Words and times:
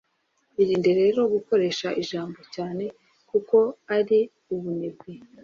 irinde 0.61 0.91
rero 0.99 1.19
gukoresha 1.33 1.87
ijambo 2.01 2.39
'cyane' 2.53 2.89
kuko 3.29 3.57
ari 3.97 4.19
ubunebwe... 4.53 5.13